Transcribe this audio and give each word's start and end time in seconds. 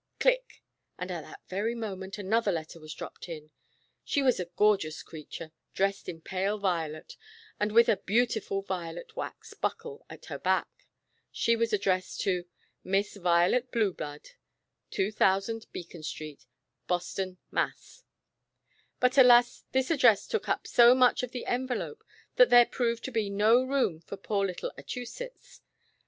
"Click," 0.19 0.63
and 0.97 1.11
at 1.11 1.21
that 1.21 1.41
ver} 1.47 1.75
moment 1.75 2.17
another 2.17 2.51
letter 2.51 2.79
w^as 2.79 2.95
dropped 2.95 3.29
in. 3.29 3.51
She 4.03 4.23
was 4.23 4.39
a 4.39 4.45
gorgeous 4.55 5.03
creature, 5.03 5.51
dressed 5.75 6.09
in 6.09 6.21
pale 6.21 6.57
violet, 6.57 7.15
and 7.59 7.71
with 7.71 7.87
a 7.87 7.97
beau 7.97 8.25
tiful 8.25 8.63
violet 8.63 9.15
wax 9.15 9.53
buckle 9.53 10.03
at 10.09 10.25
her 10.25 10.39
back. 10.39 10.87
She 11.31 11.55
was 11.55 11.71
addressed 11.71 12.19
to— 12.21 12.45
Miss 12.97 13.15
Violet 13.15 13.69
Blueblood, 13.71 14.29
2000 14.89 15.67
Beacon 15.71 16.01
St., 16.01 16.47
Boston, 16.87 17.37
Mass. 17.51 18.01
But 18.99 19.19
alas, 19.19 19.65
this 19.71 19.91
address 19.91 20.25
took 20.27 20.49
up 20.49 20.65
so 20.65 20.95
much 20.95 21.21
of 21.21 21.29
the 21.31 21.45
en 21.45 21.67
velope, 21.67 22.01
that 22.37 22.49
there 22.49 22.65
proved 22.65 23.03
to 23.03 23.11
be 23.11 23.29
no 23.29 23.61
room 23.63 23.99
for 24.01 24.17
poor 24.17 24.47
little 24.47 24.71
Achusetts. 24.79 25.61